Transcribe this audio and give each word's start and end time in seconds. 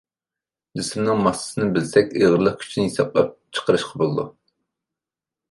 جىسىمنىڭ 0.77 1.19
ماسسىسىنى 1.27 1.67
بىلسەك 1.75 2.15
ئېغىرلىق 2.21 2.57
كۈچىنى 2.65 2.87
ھېسابلاپ 2.87 3.37
چىقىرىشقا 3.59 4.03
بولىدۇ. 4.05 4.27